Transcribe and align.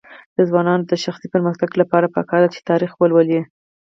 د 0.35 0.37
ځوانانو 0.49 0.87
د 0.91 0.93
شخصي 1.03 1.27
پرمختګ 1.33 1.69
لپاره 1.81 2.11
پکار 2.15 2.39
ده 2.43 2.49
چې 2.55 2.59
تاریخ 2.69 2.91
ولولي. 2.95 3.41